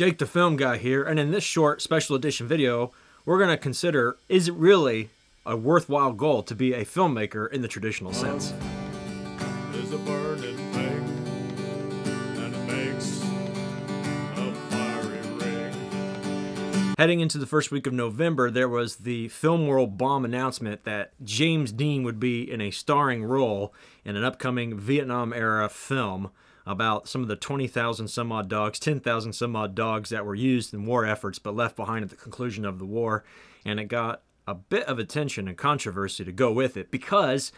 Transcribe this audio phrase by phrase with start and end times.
[0.00, 2.90] Jake the Film Guy here, and in this short special edition video,
[3.26, 5.10] we're going to consider is it really
[5.44, 8.54] a worthwhile goal to be a filmmaker in the traditional sense?
[9.72, 11.04] There's a burning thing,
[12.38, 13.20] and it makes
[14.38, 16.94] a fiery ring.
[16.96, 21.12] Heading into the first week of November, there was the Film World bomb announcement that
[21.22, 23.74] James Dean would be in a starring role
[24.06, 26.30] in an upcoming Vietnam era film
[26.66, 30.74] about some of the 20,000 some odd dogs, 10,000 some odd dogs that were used
[30.74, 33.24] in war efforts but left behind at the conclusion of the war.
[33.64, 37.52] And it got a bit of attention and controversy to go with it because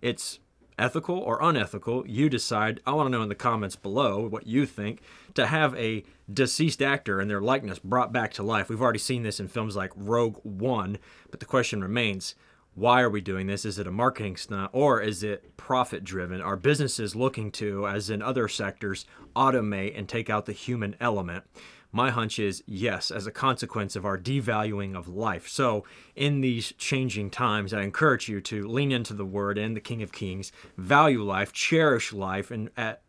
[0.00, 0.38] it's
[0.78, 2.06] ethical or unethical.
[2.06, 2.80] You decide.
[2.86, 5.00] I want to know in the comments below what you think
[5.34, 8.68] to have a deceased actor and their likeness brought back to life.
[8.68, 10.98] We've already seen this in films like Rogue One,
[11.30, 12.34] but the question remains
[12.78, 13.64] why are we doing this?
[13.64, 16.40] Is it a marketing stunt or is it profit driven?
[16.40, 19.04] Are businesses looking to, as in other sectors,
[19.34, 21.42] automate and take out the human element?
[21.90, 25.48] My hunch is yes, as a consequence of our devaluing of life.
[25.48, 29.80] So, in these changing times, I encourage you to lean into the word and the
[29.80, 33.00] King of Kings, value life, cherish life, and at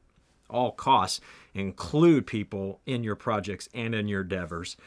[0.50, 1.20] all costs,
[1.54, 4.78] include people in your projects and in your endeavors.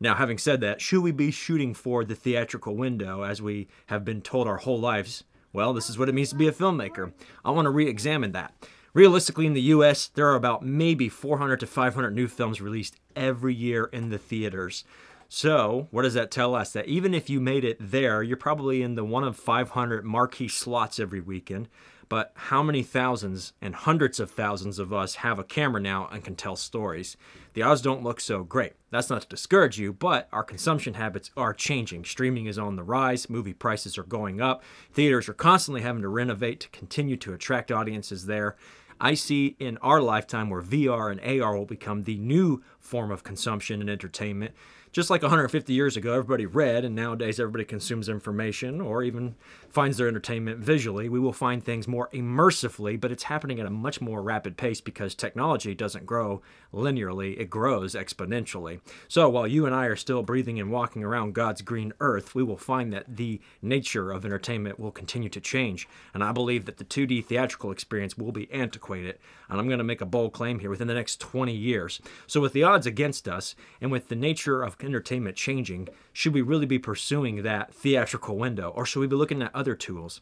[0.00, 4.04] Now, having said that, should we be shooting for the theatrical window as we have
[4.04, 5.24] been told our whole lives?
[5.52, 7.12] Well, this is what it means to be a filmmaker.
[7.44, 8.54] I want to re examine that.
[8.94, 13.54] Realistically, in the US, there are about maybe 400 to 500 new films released every
[13.54, 14.84] year in the theaters.
[15.28, 16.72] So, what does that tell us?
[16.72, 20.48] That even if you made it there, you're probably in the one of 500 marquee
[20.48, 21.68] slots every weekend.
[22.08, 26.24] But how many thousands and hundreds of thousands of us have a camera now and
[26.24, 27.18] can tell stories?
[27.52, 28.72] The odds don't look so great.
[28.90, 32.06] That's not to discourage you, but our consumption habits are changing.
[32.06, 34.62] Streaming is on the rise, movie prices are going up,
[34.92, 38.56] theaters are constantly having to renovate to continue to attract audiences there.
[39.00, 43.22] I see in our lifetime where VR and AR will become the new form of
[43.22, 44.54] consumption and entertainment.
[44.90, 49.34] Just like 150 years ago, everybody read, and nowadays everybody consumes information or even
[49.68, 51.10] finds their entertainment visually.
[51.10, 54.80] We will find things more immersively, but it's happening at a much more rapid pace
[54.80, 56.40] because technology doesn't grow
[56.72, 58.80] linearly, it grows exponentially.
[59.08, 62.42] So while you and I are still breathing and walking around God's green earth, we
[62.42, 65.86] will find that the nature of entertainment will continue to change.
[66.14, 68.87] And I believe that the 2D theatrical experience will be antiquated.
[68.96, 72.00] And I'm going to make a bold claim here within the next 20 years.
[72.26, 76.42] So, with the odds against us, and with the nature of entertainment changing, should we
[76.42, 80.20] really be pursuing that theatrical window, or should we be looking at other tools?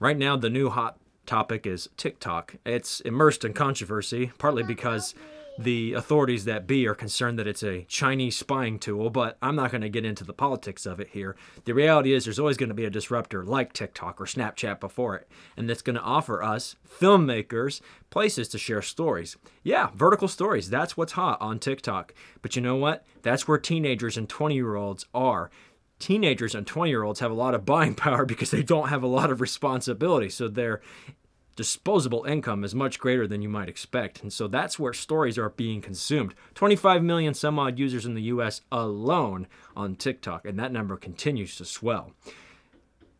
[0.00, 2.56] Right now, the new hot topic is TikTok.
[2.64, 5.14] It's immersed in controversy, partly because
[5.58, 9.72] the authorities that be are concerned that it's a Chinese spying tool, but I'm not
[9.72, 11.36] going to get into the politics of it here.
[11.64, 15.16] The reality is, there's always going to be a disruptor like TikTok or Snapchat before
[15.16, 19.36] it, and that's going to offer us, filmmakers, places to share stories.
[19.64, 22.14] Yeah, vertical stories, that's what's hot on TikTok.
[22.40, 23.04] But you know what?
[23.22, 25.50] That's where teenagers and 20 year olds are
[25.98, 29.02] teenagers and 20 year olds have a lot of buying power because they don't have
[29.02, 30.28] a lot of responsibility.
[30.28, 30.80] So they're
[31.58, 34.22] disposable income is much greater than you might expect.
[34.22, 36.32] And so that's where stories are being consumed.
[36.54, 41.56] 25 million some odd users in the US alone on TikTok, and that number continues
[41.56, 42.12] to swell.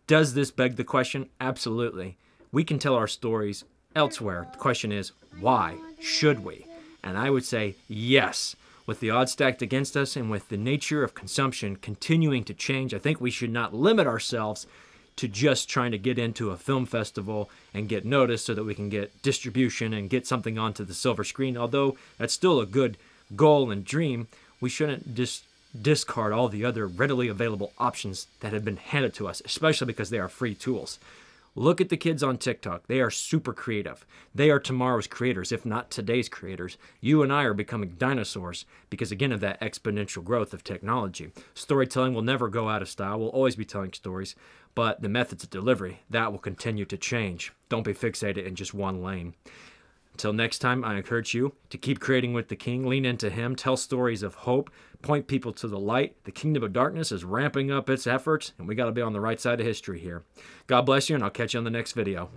[0.07, 1.31] Does this beg the question?
[1.41, 2.17] Absolutely.
[2.53, 3.65] We can tell our stories
[3.97, 4.47] elsewhere.
[4.53, 5.11] The question is,
[5.41, 6.65] why should we?
[7.03, 8.55] And I would say yes.
[8.87, 12.95] With the odds stacked against us and with the nature of consumption continuing to change,
[12.95, 14.69] I think we should not limit ourselves
[15.19, 18.75] to just trying to get into a film festival and get noticed so that we
[18.75, 21.57] can get distribution and get something onto the silver screen.
[21.57, 22.97] Although that's still a good
[23.37, 24.29] goal and dream,
[24.61, 25.45] we shouldn't just
[25.81, 30.11] discard all the other readily available options that have been handed to us, especially because
[30.11, 30.99] they are free tools.
[31.55, 32.87] Look at the kids on TikTok.
[32.87, 34.07] They are super creative.
[34.33, 36.77] They are tomorrow's creators, if not today's creators.
[37.01, 41.33] You and I are becoming dinosaurs because, again, of that exponential growth of technology.
[41.55, 43.19] Storytelling will never go out of style.
[43.19, 44.37] We'll always be telling stories,
[44.79, 47.53] but the methods of delivery, that will continue to change.
[47.69, 49.35] Don't be fixated in just one lane.
[50.13, 53.57] Until next time, I encourage you to keep creating with the King, lean into Him,
[53.57, 54.71] tell stories of hope,
[55.03, 56.15] point people to the light.
[56.23, 59.13] The kingdom of darkness is ramping up its efforts, and we got to be on
[59.13, 60.23] the right side of history here.
[60.69, 62.31] God bless you, and I'll catch you on the next video.